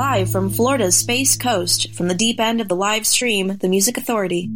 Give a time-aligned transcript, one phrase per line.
[0.00, 3.98] live from Florida's Space Coast, from the deep end of the live stream, The Music
[3.98, 4.48] Authority.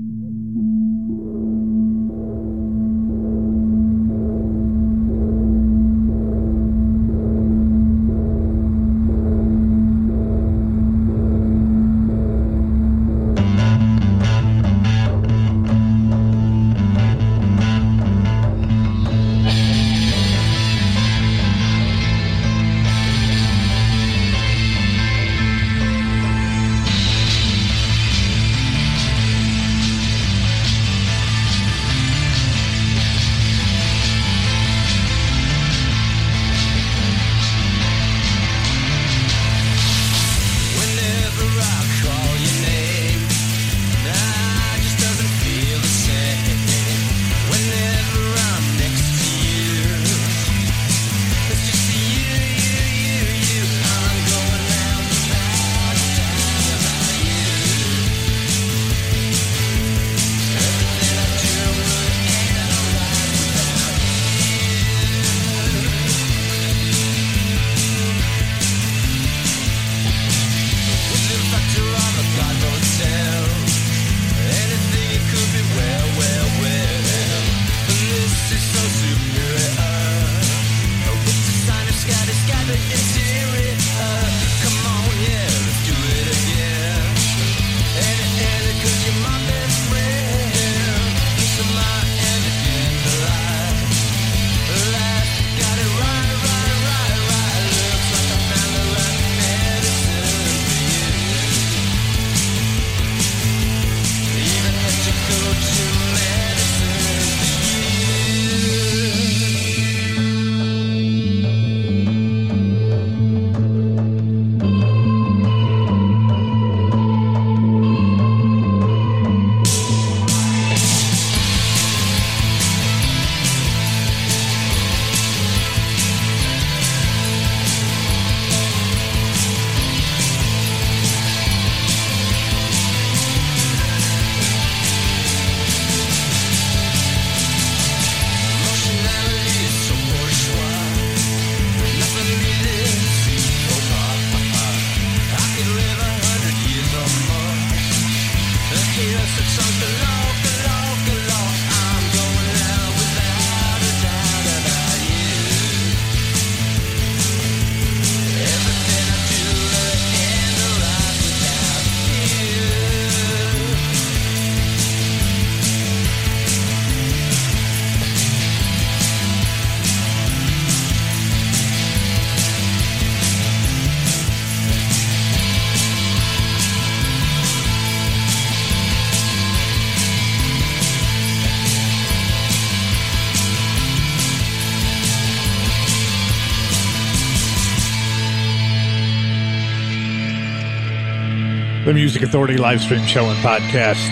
[191.94, 194.10] The Music Authority live stream show and podcast,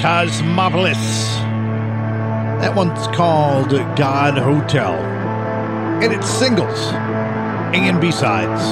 [0.00, 0.94] Cosmopolis.
[2.60, 4.94] That one's called God Hotel.
[6.00, 8.62] And it's singles A and B sides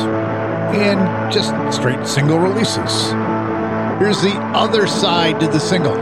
[0.77, 3.11] and just straight single releases.
[3.99, 5.97] Here's the other side to the single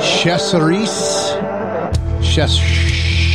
[0.00, 1.38] Chesseris.
[2.22, 3.28] Chesseris.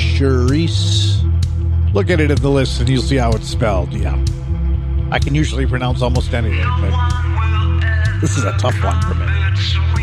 [1.93, 3.93] Look at it in the list and you'll see how it's spelled.
[3.93, 4.21] Yeah.
[5.09, 9.96] I can usually pronounce almost anything, but this is a tough one for me.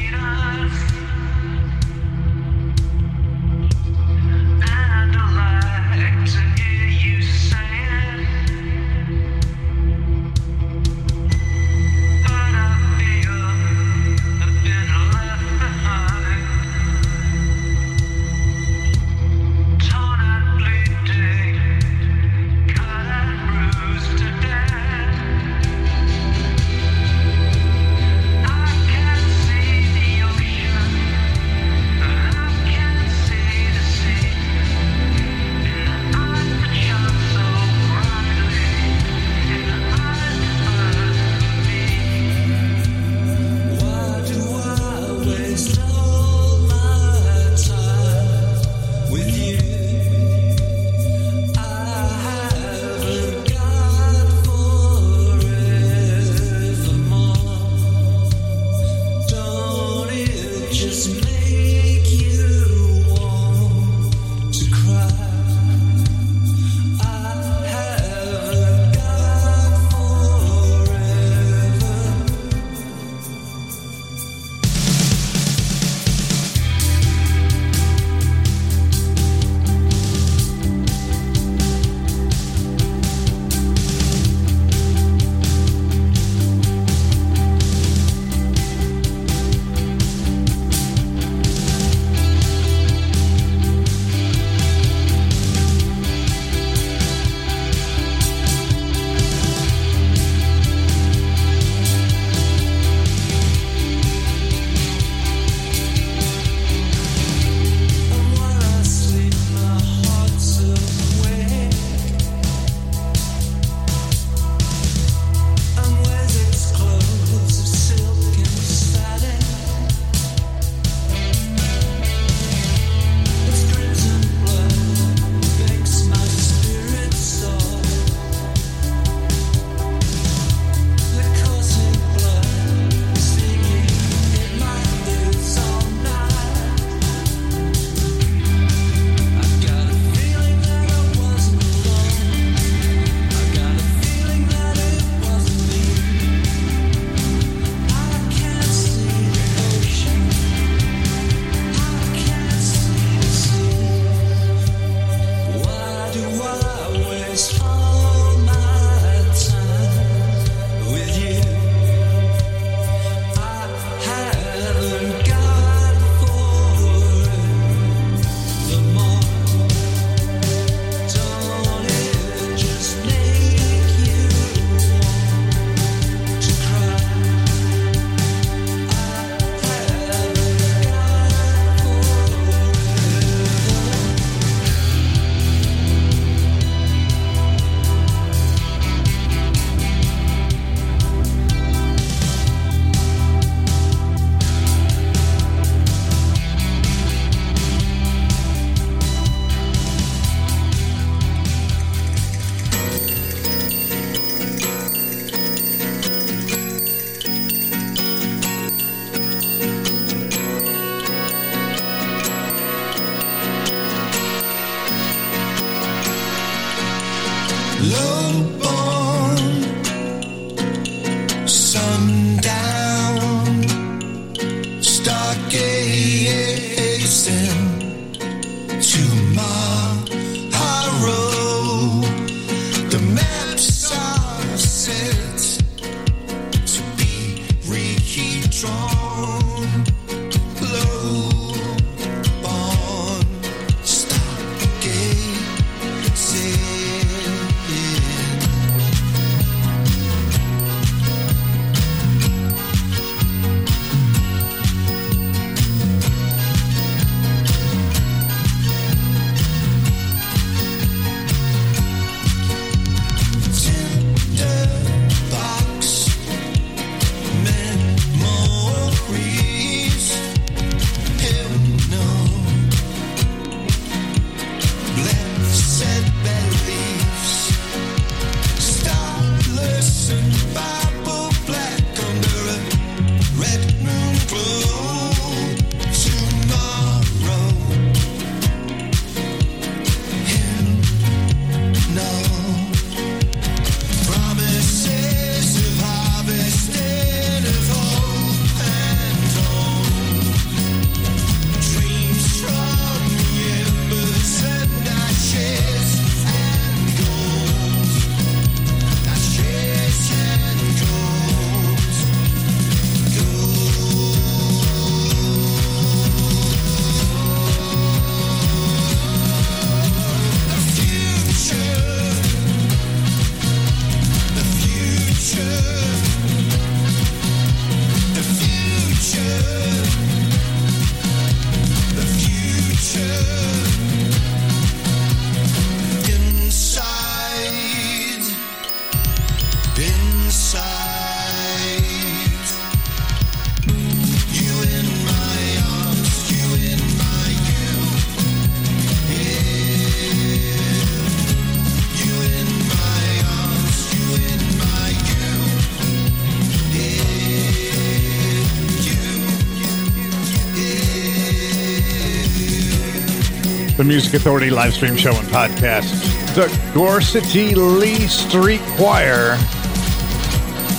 [363.85, 365.91] The Music Authority live stream show and podcast.
[366.35, 369.37] The Gorcity Lee Street Choir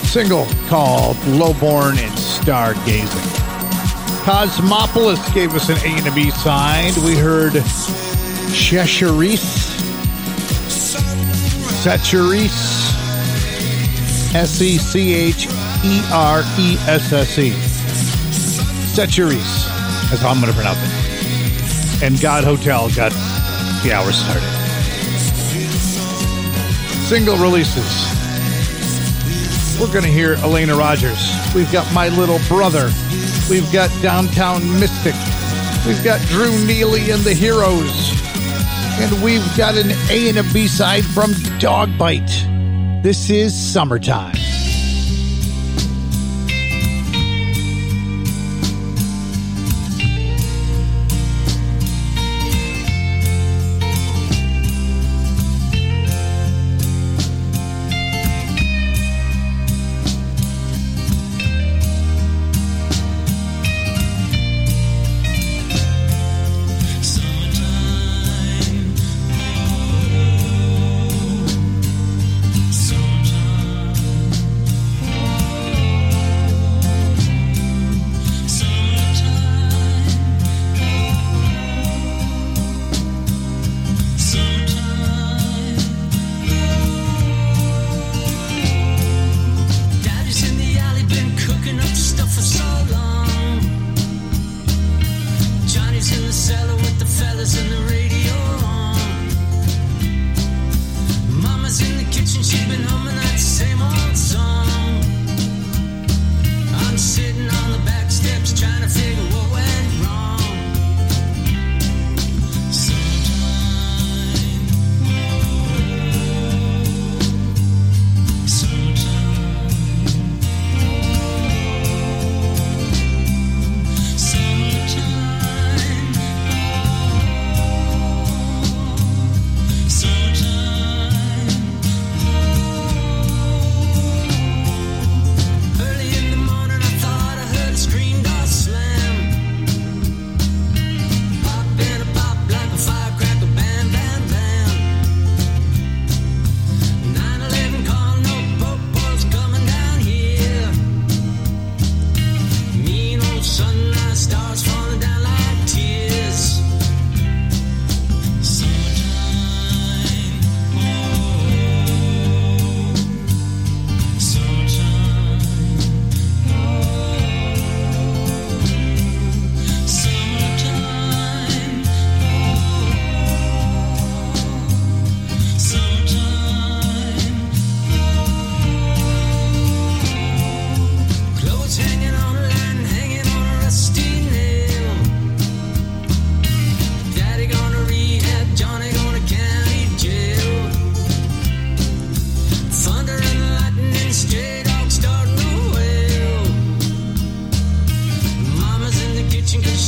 [0.06, 3.08] single called Lowborn and Stargazing.
[4.24, 6.96] Cosmopolis gave us an A and a B side.
[6.98, 7.54] We heard
[8.54, 9.10] Cheshire
[11.84, 12.86] Secheresse
[14.34, 15.48] S E C H
[15.84, 17.52] E R E S S E.
[18.96, 19.66] Secheresse.
[20.10, 21.05] That's how I'm going to pronounce it
[22.06, 23.12] and God Hotel got
[23.82, 24.44] the hour started.
[27.08, 28.06] Single releases.
[29.80, 31.18] We're going to hear Elena Rogers.
[31.56, 32.92] We've got My Little Brother.
[33.50, 35.16] We've got Downtown Mystic.
[35.88, 38.12] We've got Drew Neely and the Heroes.
[39.02, 43.02] And we've got an A and a B side from Dogbite.
[43.02, 44.35] This is Summertime.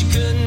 [0.03, 0.46] Rock and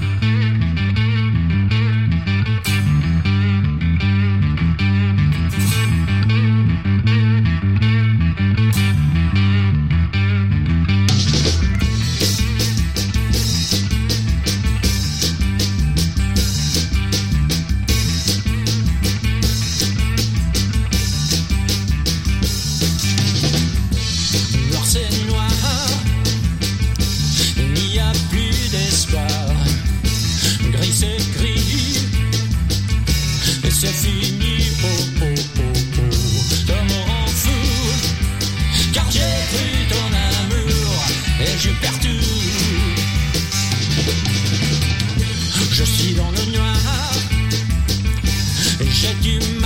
[49.23, 49.60] you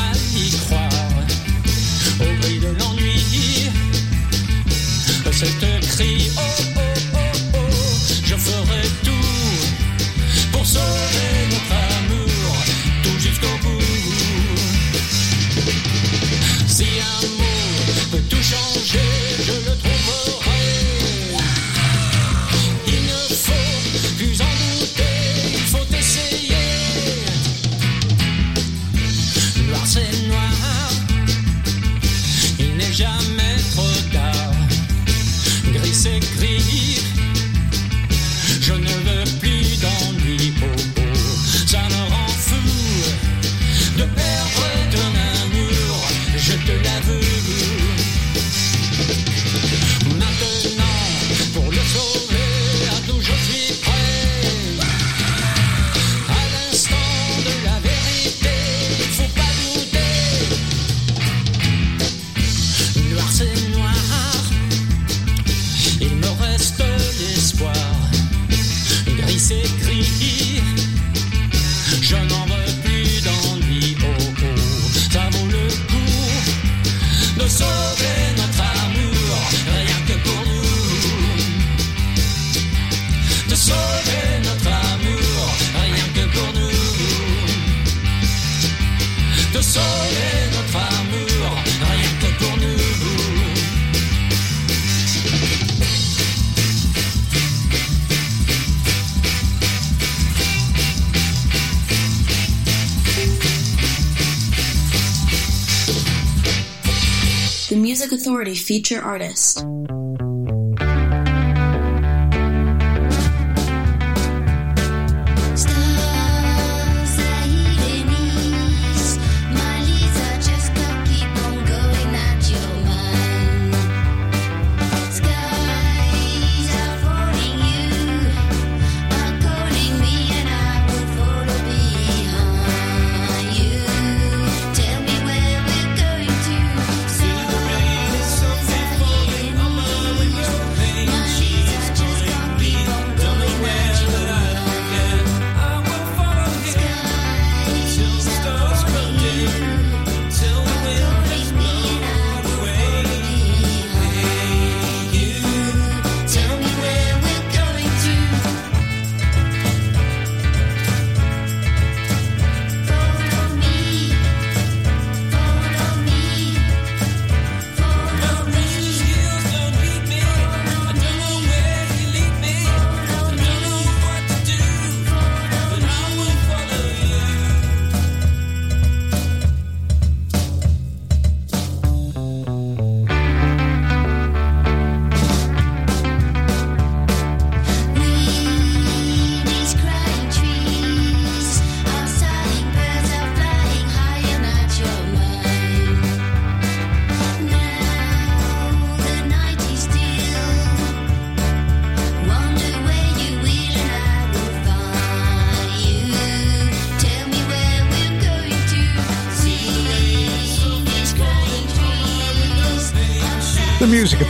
[108.76, 109.66] feature artist.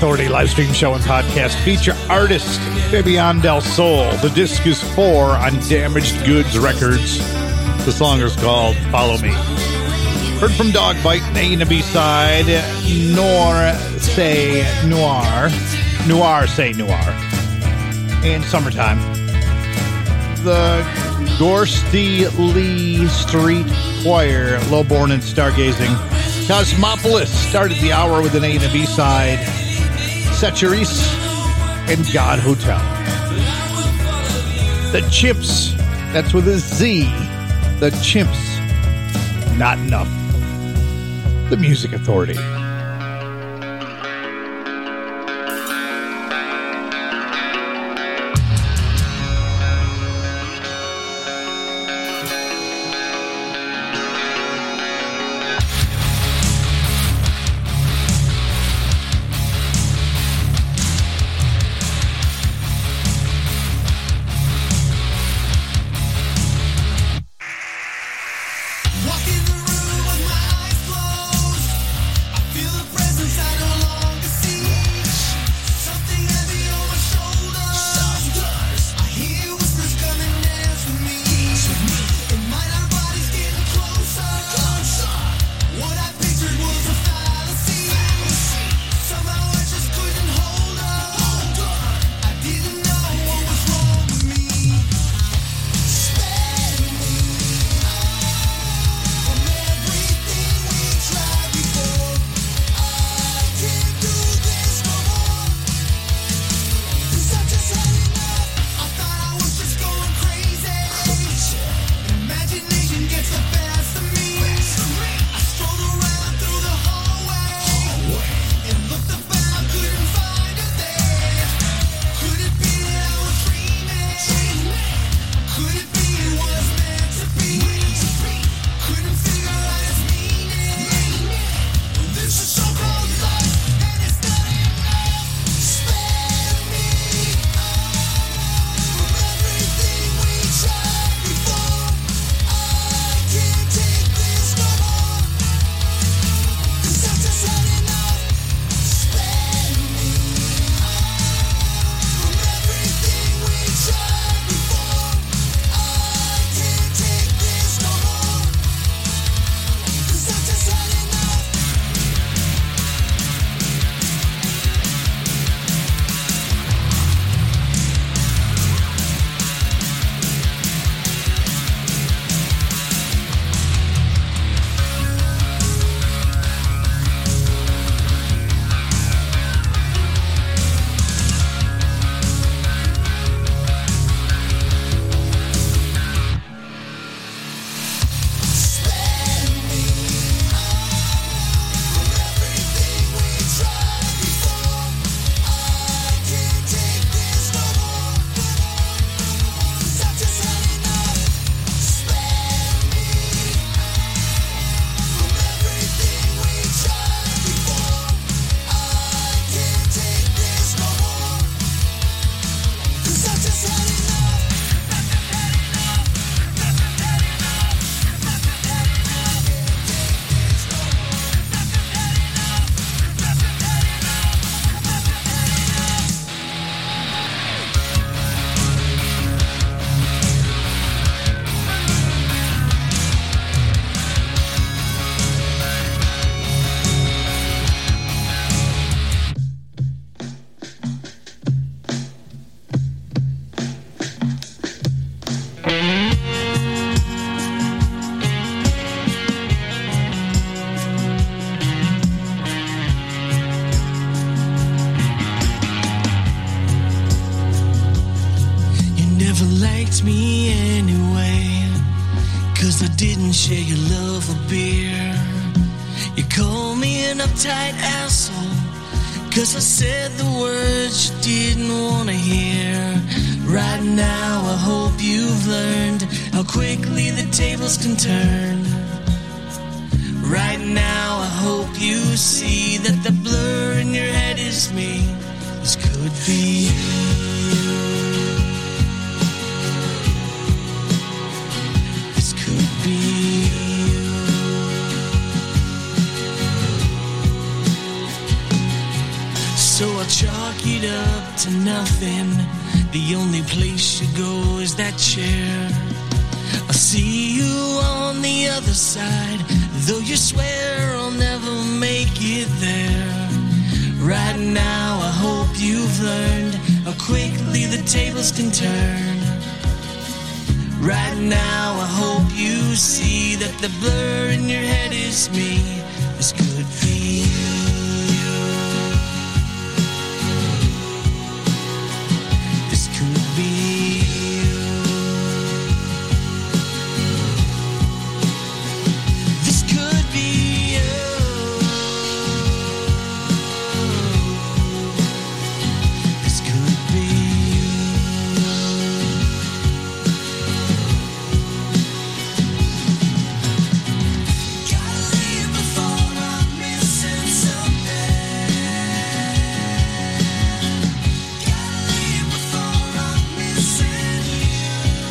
[0.06, 2.60] Authority live stream show and podcast feature artist
[2.92, 4.16] Fabian Del Sol.
[4.18, 7.18] The disc is four on Damaged Goods Records.
[7.86, 9.30] The song is called Follow Me.
[10.40, 12.46] Heard from Dogbite, A and a B side,
[13.16, 15.50] Nor Say Noir,
[16.08, 17.02] Noir Say Noir,
[18.24, 19.00] and Summertime.
[20.44, 20.84] The
[21.40, 23.66] Gorsty Lee Street
[24.04, 25.96] Choir, Lowborn and Stargazing.
[26.48, 29.40] Cosmopolis started the hour with an A and a B side.
[30.36, 31.02] Setcharis,
[31.88, 32.78] and God Hotel.
[34.92, 35.78] The Chimps,
[36.12, 37.04] that's with a Z.
[37.80, 40.10] The Chimps, not enough.
[41.50, 42.55] The Music Authority.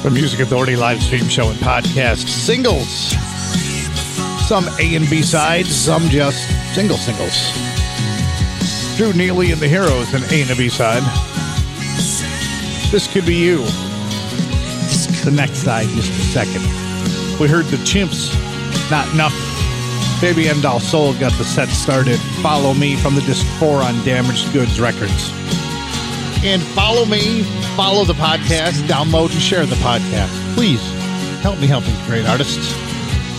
[0.05, 2.87] The Music Authority live stream show and podcast singles.
[4.47, 7.35] Some A and B sides, some just single singles.
[8.99, 11.03] Drew Neely and the Heroes, an A and a B side.
[12.93, 13.65] This could be you.
[15.25, 16.61] The next side, just a second.
[17.41, 18.31] We heard the Chimps,
[18.91, 19.33] Not Enough.
[20.21, 22.21] Fabian Del Sol got the set started.
[22.43, 25.31] Follow me from the disc four on Damaged Goods Records.
[26.45, 30.55] And follow me, follow the podcast, download and share the podcast.
[30.55, 30.81] Please
[31.43, 32.73] help me help these great artists.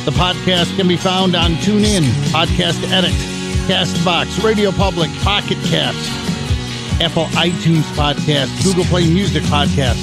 [0.03, 3.15] The podcast can be found on TuneIn, Podcast Addict,
[3.67, 6.11] Castbox, Radio Public, Pocket Cast,
[7.01, 9.95] Apple iTunes Podcast, Google Play Music Podcast,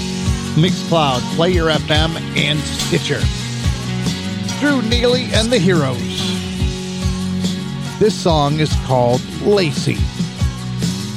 [0.56, 3.20] Mixcloud, Player FM, and Stitcher.
[4.60, 5.98] Drew Neely and the Heroes.
[7.98, 9.98] This song is called Lacey,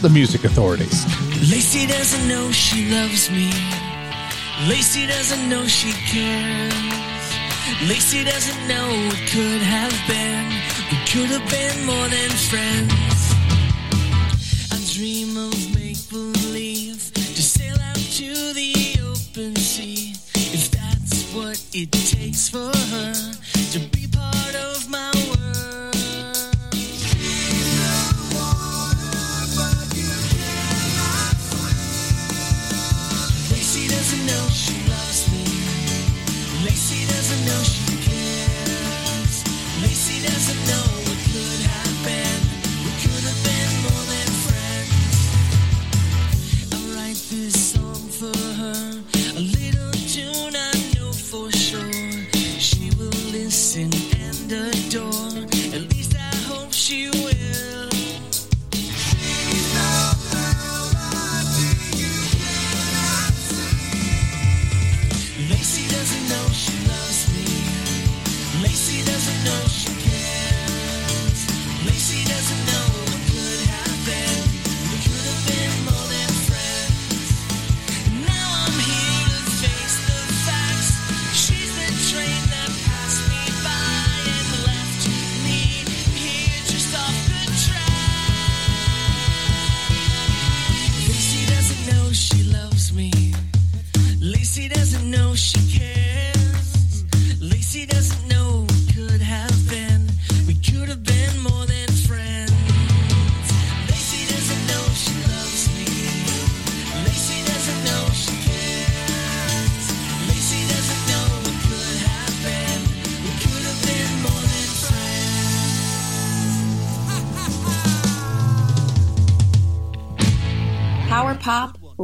[0.01, 0.88] the Music Authority.
[1.41, 3.52] Lacey doesn't know she loves me.
[4.69, 7.26] Lacey doesn't know she cares.
[7.89, 10.48] Lacey doesn't know what could have been.
[10.89, 13.34] We could have been more than friends.
[14.71, 20.13] I dream of make believe to sail out to the open sea.
[20.34, 23.24] If that's what it takes for her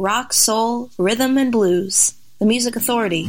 [0.02, 2.14] rock, soul, rhythm, and blues.
[2.40, 3.28] The Music Authority.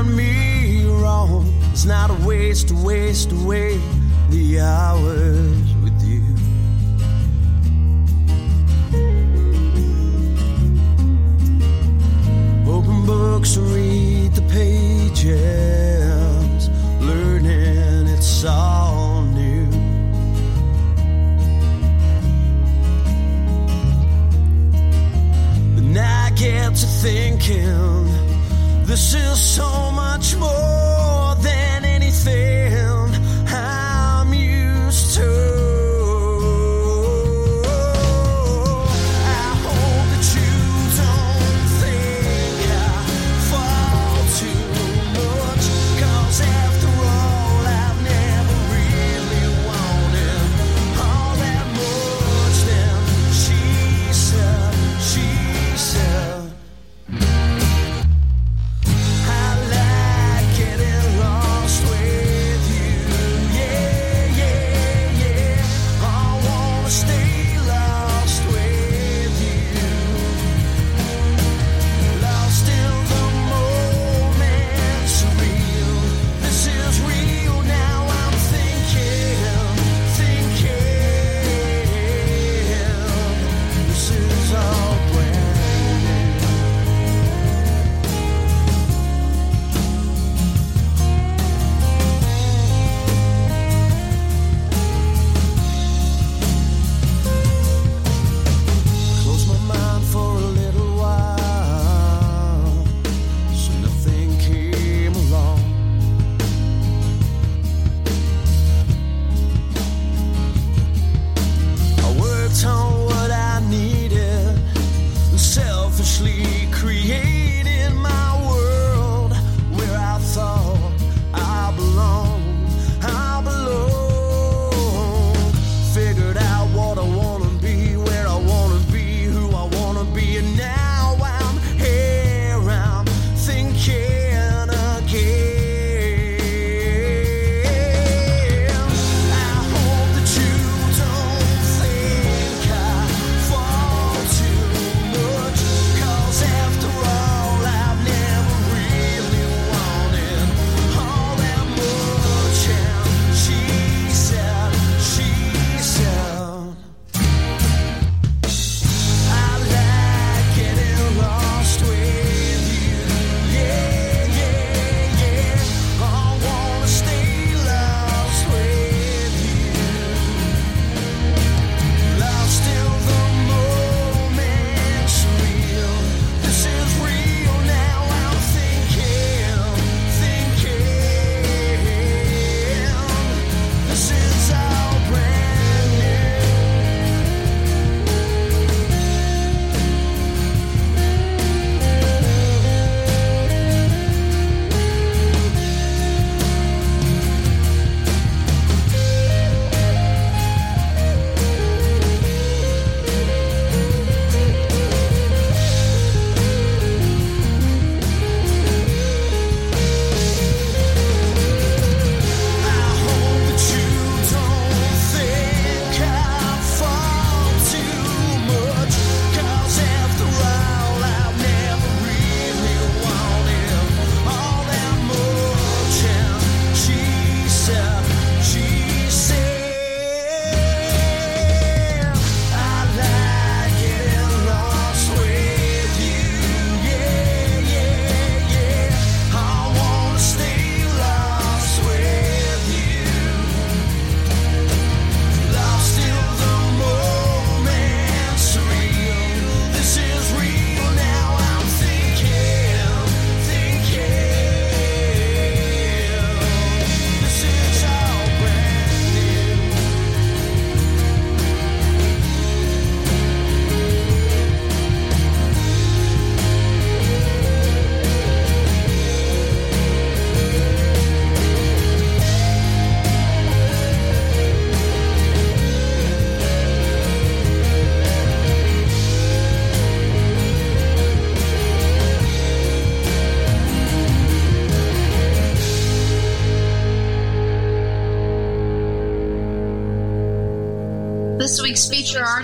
[0.02, 1.52] done me wrong.
[1.70, 3.80] It's not a waste to waste away
[4.30, 5.61] the hours.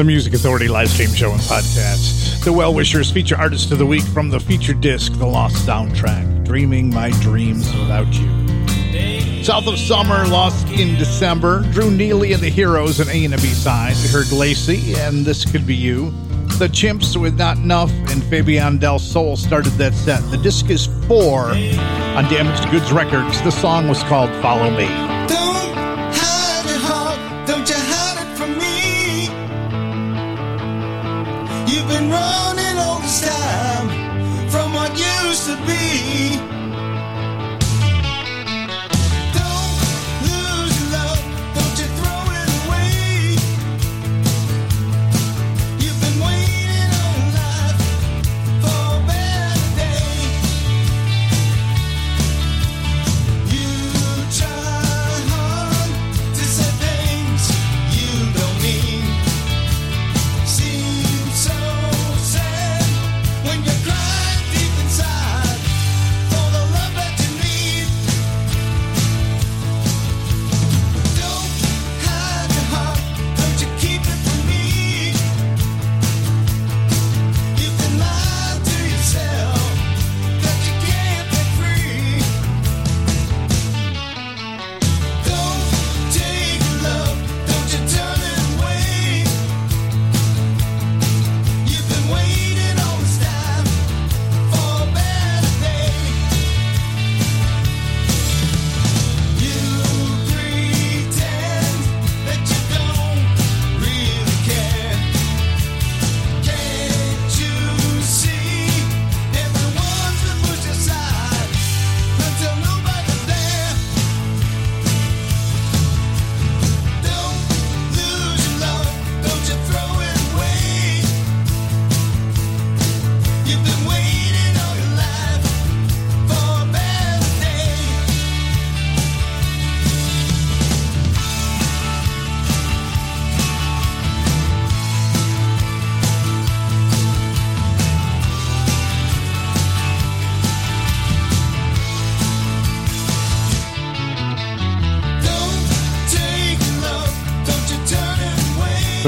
[0.00, 2.42] The Music Authority live stream show and podcast.
[2.42, 6.42] The Well Wishers feature artist of the week from the feature disc, The Lost Soundtrack,
[6.42, 9.44] Dreaming My Dreams Without You.
[9.44, 13.36] South of Summer, Lost in December, Drew Neely and the Heroes, an A and a
[13.36, 13.94] B side.
[14.02, 16.12] We heard Lacey and This Could Be You.
[16.56, 20.22] The Chimps with Not Enough and Fabian Del Sol started that set.
[20.30, 23.42] The disc is four on Damaged Goods Records.
[23.42, 24.99] The song was called Follow Me.
[35.50, 35.79] to be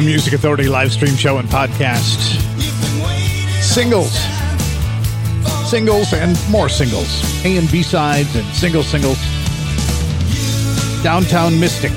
[0.04, 2.18] the Music Authority live stream show and podcast.
[3.62, 4.12] Singles,
[5.68, 7.22] singles, and more singles.
[7.44, 9.18] A and B sides and single singles.
[11.02, 11.92] Downtown Mystic.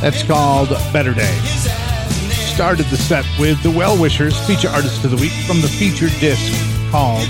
[0.00, 1.34] That's called Better Day.
[2.54, 6.12] Started the set with the Well Wishers, feature artist of the week, from the featured
[6.20, 6.52] disc
[6.90, 7.26] called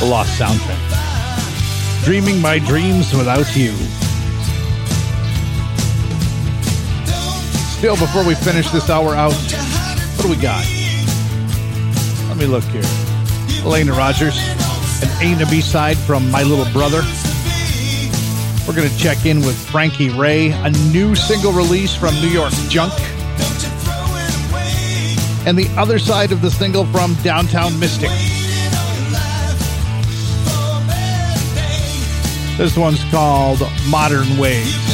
[0.00, 2.04] The Lost Soundtrack.
[2.04, 3.74] Dreaming My Dreams Without You.
[7.84, 10.64] Still, before we finish this hour out, what do we got?
[12.28, 12.82] Let me look here.
[13.62, 14.38] Elena Rogers,
[15.02, 17.02] an A and a B side from My Little Brother.
[18.66, 22.54] We're going to check in with Frankie Ray, a new single release from New York
[22.70, 22.94] Junk.
[25.46, 28.08] And the other side of the single from Downtown Mystic.
[32.56, 33.60] This one's called
[33.90, 34.93] Modern Ways.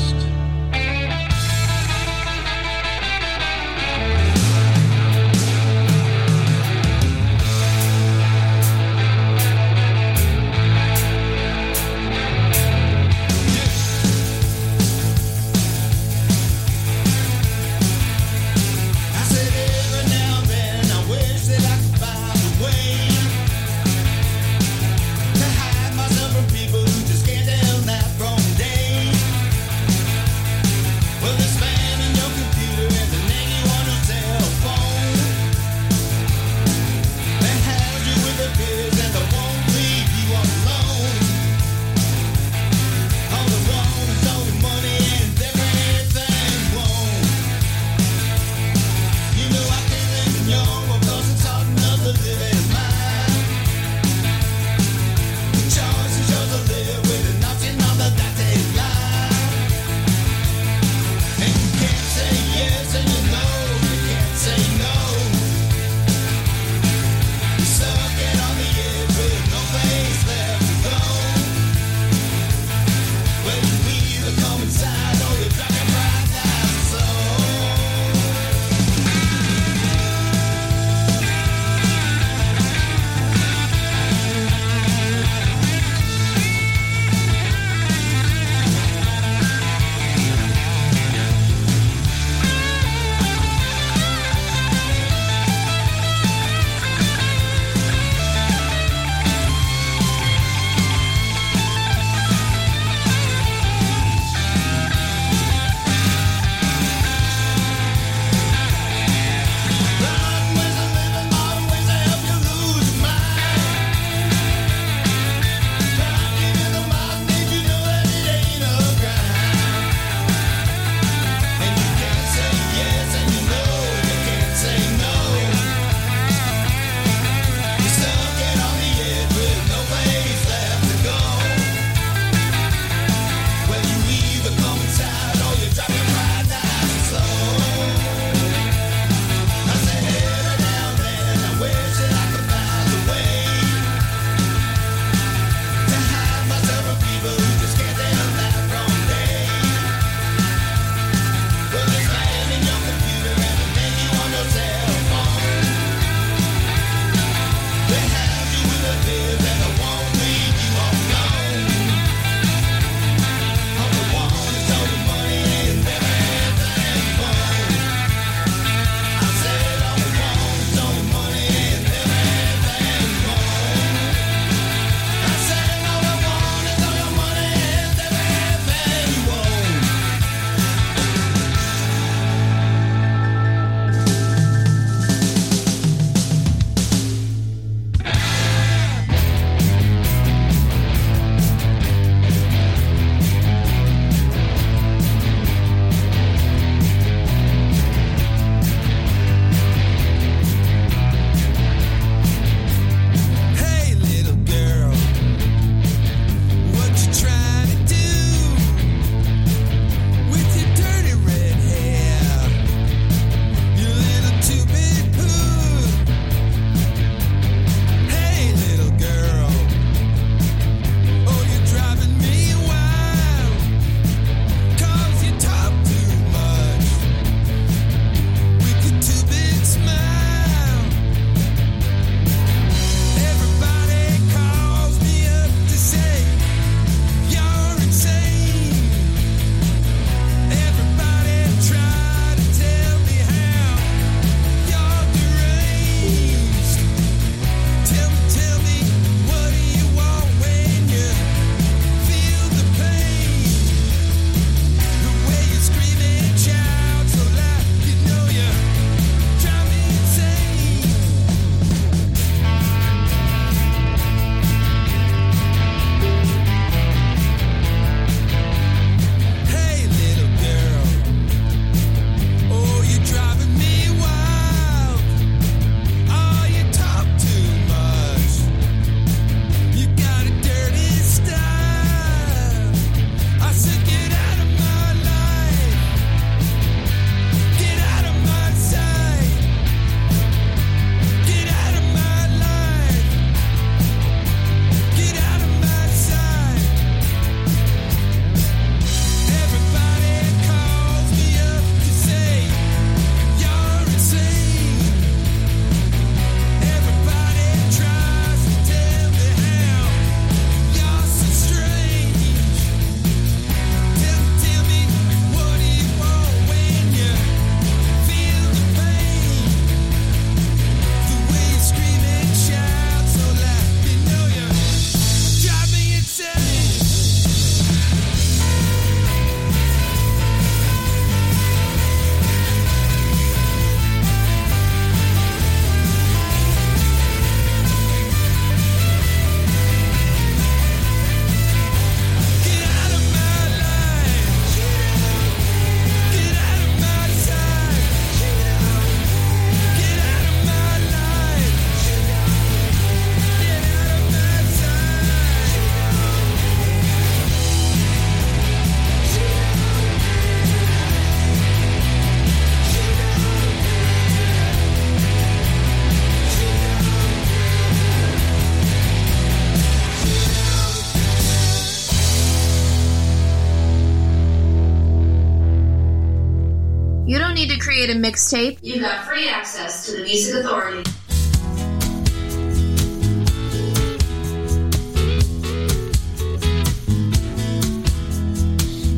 [377.83, 380.87] Create a mixtape, you've got free access to the Music Authority.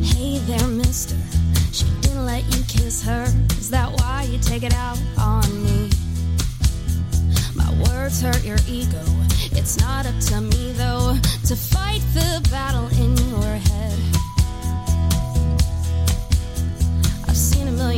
[0.04, 1.16] Hey there, mister.
[1.72, 3.24] She didn't let you kiss her.
[3.52, 5.88] Is that why you take it out on me?
[7.54, 9.00] My words hurt your ego.
[9.52, 11.16] It's not up to me, though,
[11.46, 13.98] to fight the battle in your head.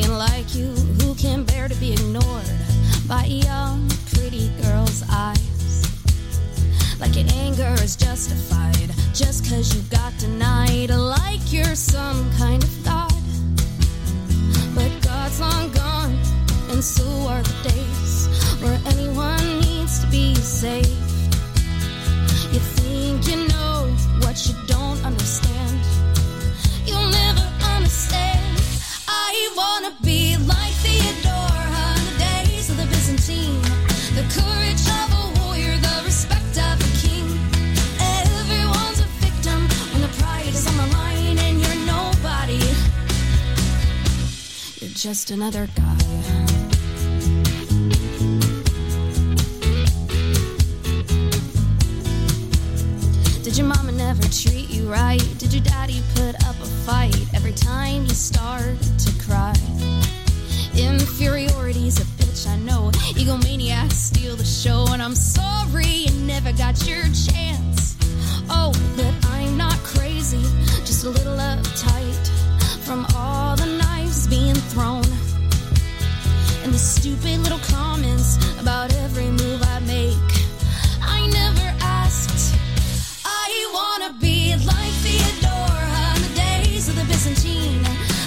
[0.04, 0.66] Like you
[1.00, 2.50] who can bear to be ignored
[3.08, 5.86] by young, pretty girls' eyes.
[7.00, 8.56] Like your anger is justified
[9.16, 13.10] just cause you got denied, like you're some kind of god.
[14.74, 16.18] But God's long gone,
[16.70, 18.28] and so are the days
[18.60, 20.90] where anyone needs to be saved.
[22.52, 23.55] You think you know
[45.06, 45.96] just another guy.
[53.44, 55.22] Did your mama never treat you right?
[55.38, 59.54] Did your daddy put up a fight every time you start to cry?
[60.74, 62.90] Inferiority's a bitch, I know.
[63.14, 67.96] Egomaniacs steal the show, and I'm sorry you never got your chance.
[68.50, 70.42] Oh, but I'm not crazy,
[70.84, 72.26] just a little uptight
[72.84, 73.06] from
[74.76, 75.02] thrown.
[76.62, 80.30] And the stupid little comments about every move I make.
[81.00, 82.54] I never asked.
[83.24, 87.84] I wanna be like Theodora on the days of the Byzantine.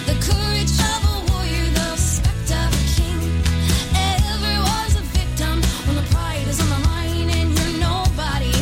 [0.09, 3.21] The courage of a warrior, the respect of a king.
[4.25, 8.57] Everyone's a victim when the pride is on the line and you're nobody.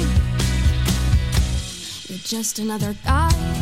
[2.09, 3.56] You're just another guy.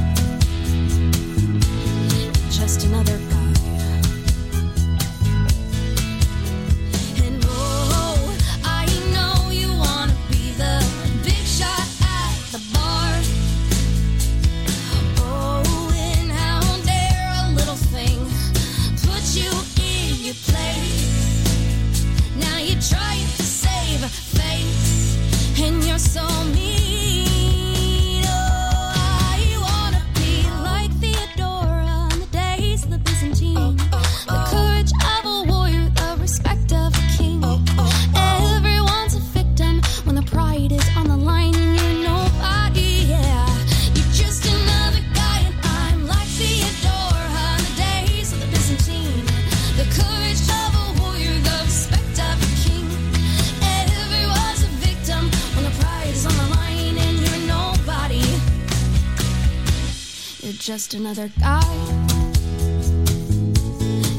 [60.86, 61.76] Just another guy.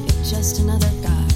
[0.04, 1.28] You're just another guy.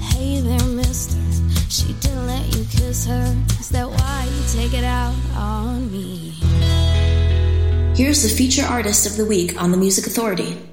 [0.00, 1.20] Hey there, mister.
[1.68, 3.36] She didn't let you kiss her.
[3.60, 6.32] Is that why you take it out on me?
[7.94, 10.69] Here's the feature artist of the week on the Music Authority.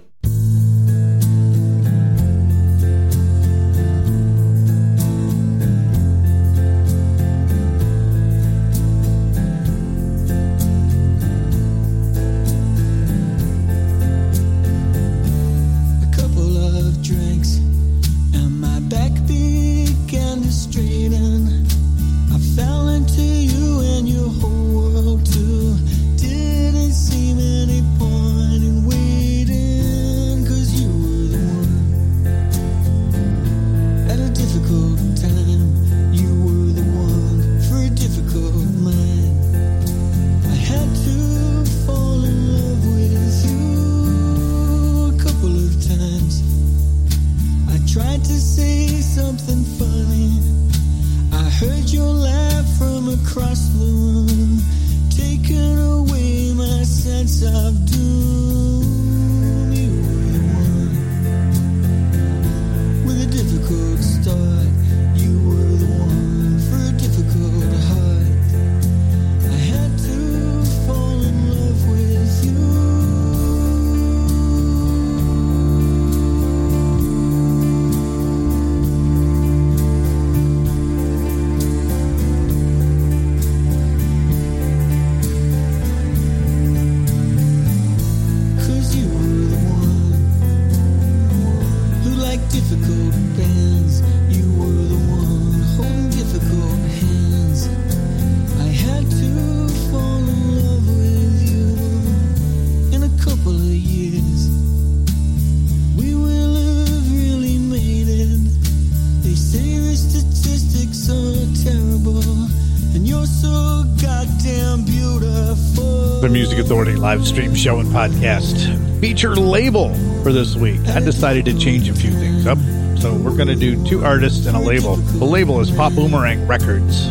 [117.07, 119.93] Live stream show and podcast feature label
[120.23, 120.81] for this week.
[120.89, 122.57] I decided to change a few things up,
[122.99, 124.97] so we're going to do two artists and a label.
[124.97, 127.07] The label is Pop Boomerang Records.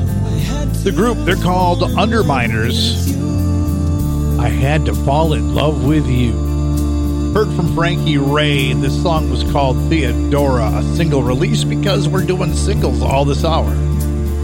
[0.84, 3.08] The group, they're called Underminers.
[4.38, 6.32] I had to fall in love with you.
[7.32, 8.74] Heard from Frankie Ray.
[8.74, 13.74] This song was called Theodora, a single release because we're doing singles all this hour.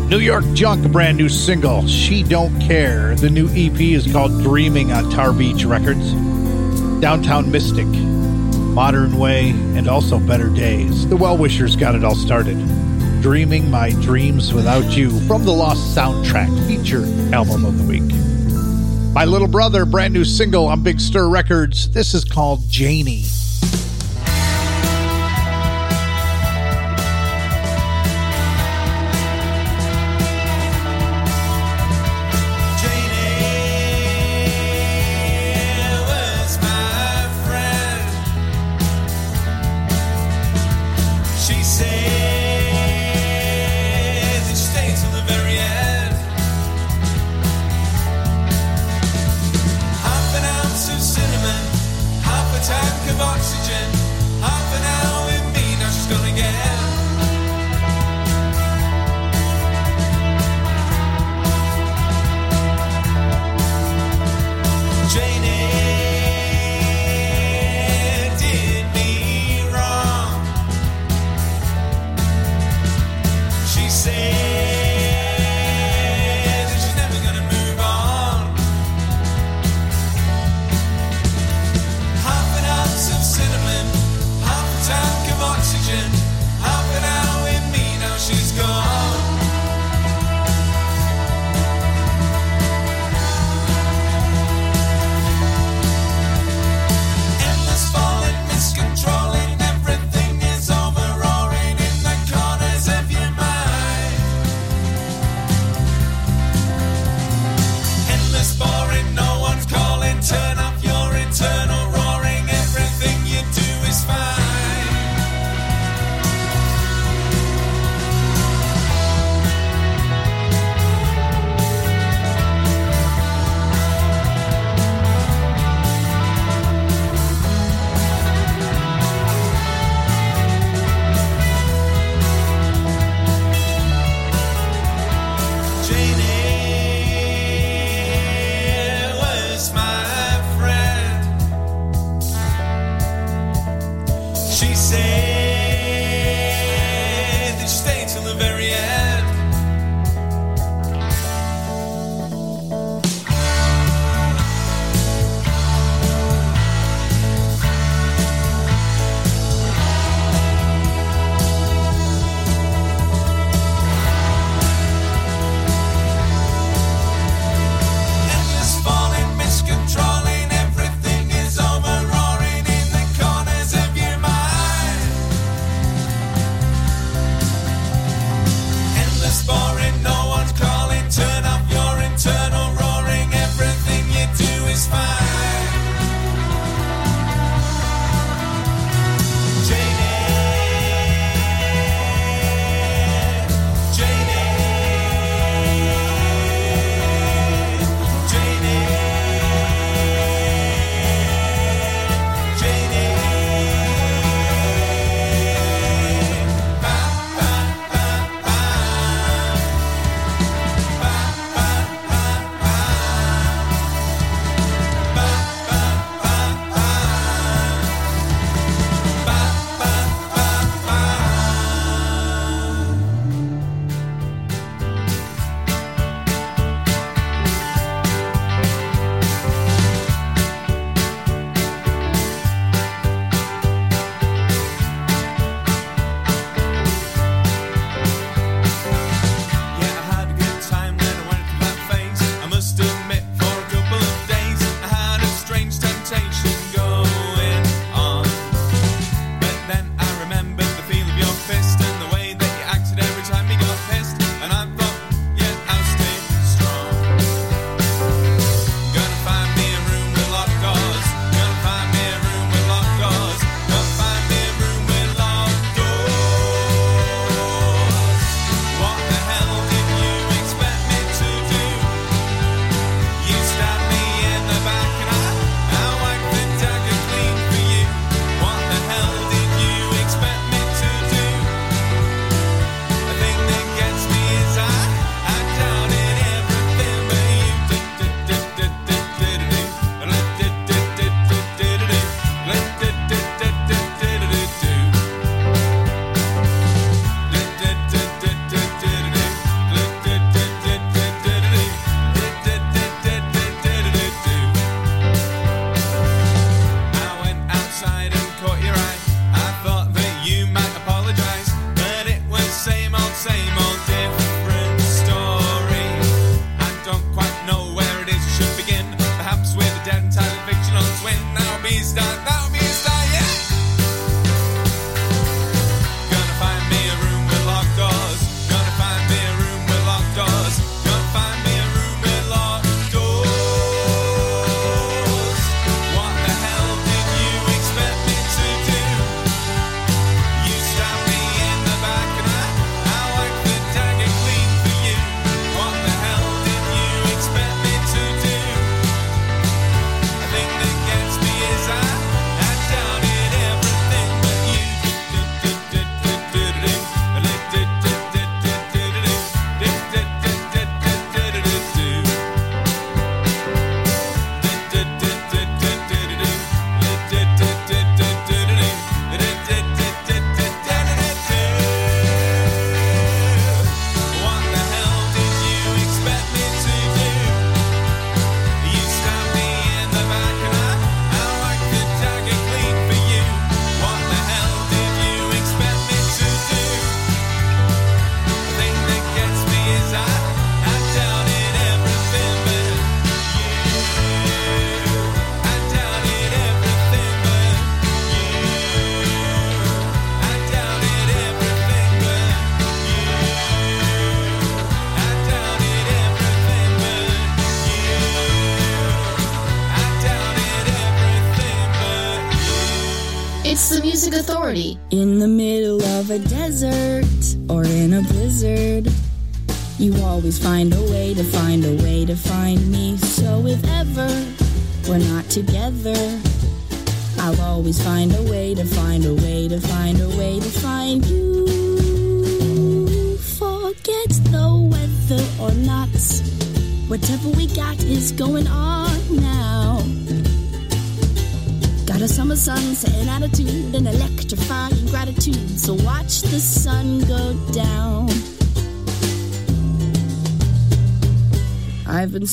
[0.09, 3.15] New York Junk, a brand new single, She Don't Care.
[3.15, 6.13] The new EP is called Dreaming on Tar Beach Records.
[7.01, 11.09] Downtown Mystic, Modern Way, and also Better Days.
[11.09, 12.59] The Well Wishers got it all started.
[13.23, 18.03] Dreaming My Dreams Without You from the Lost Soundtrack feature album of the week.
[19.15, 21.91] My little brother, brand new single on Big Stir Records.
[21.91, 23.25] This is called Janie.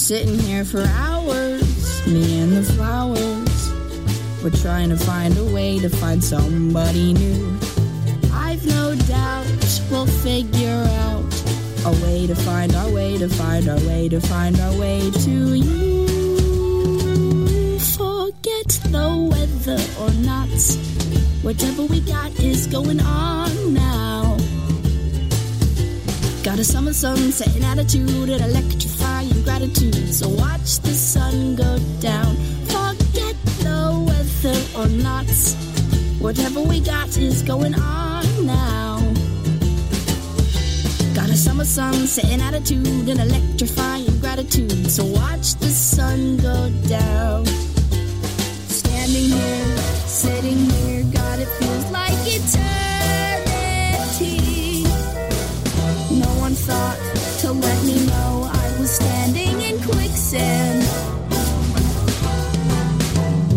[0.10, 3.72] Sitting here for hours, me and the flowers.
[4.44, 7.56] We're trying to find a way to find somebody new.
[8.34, 9.46] I've no doubt
[9.92, 11.32] we'll figure out
[11.86, 15.54] a way to find our way to find our way to find our way to
[15.54, 16.08] you.
[17.78, 20.50] Forget the weather or not.
[21.44, 24.38] Whatever we got is going on now.
[26.44, 28.42] Got a summer sunset and attitude and
[29.40, 30.14] electrifying gratitude.
[30.14, 32.36] So watch the sun go down.
[32.68, 35.26] Forget the weather or not.
[36.20, 39.00] Whatever we got is going on now.
[41.14, 44.90] Got a summer sunset attitude and electrifying gratitude.
[44.90, 47.46] So watch the sun go down.
[48.68, 53.49] Standing here, sitting here, God, it feels like eternity.
[60.34, 60.80] In.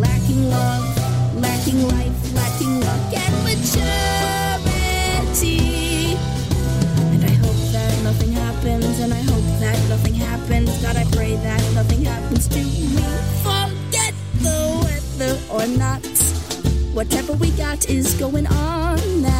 [0.00, 0.84] Lacking love,
[1.36, 3.76] lacking life, lacking luck and maturity.
[7.12, 10.70] And I hope that nothing happens, and I hope that nothing happens.
[10.82, 12.88] God, I pray that nothing happens to me.
[13.42, 16.02] Forget the weather or not.
[16.94, 19.31] Whatever we got is going on now.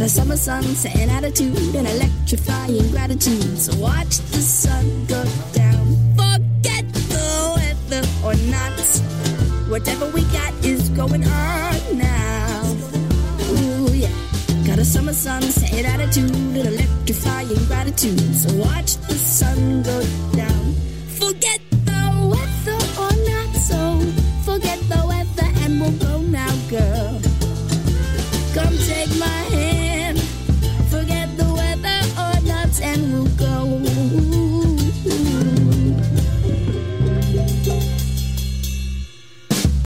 [0.00, 3.58] Got a summer sunset attitude and electrifying gratitude.
[3.58, 5.22] So watch the sun go
[5.52, 5.94] down.
[6.16, 8.80] Forget the weather or not.
[9.68, 12.62] Whatever we got is going on now.
[13.42, 14.08] Ooh, yeah.
[14.66, 18.34] Got a summer sunset attitude and electrifying gratitude.
[18.34, 20.02] So watch the sun go
[20.34, 20.74] down.
[21.18, 21.59] Forget